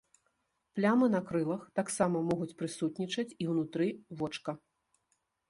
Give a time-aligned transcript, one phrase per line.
[0.77, 3.93] Плямы на крылах таксама могуць прысутнічаць і ўнутры
[4.25, 4.51] вочка.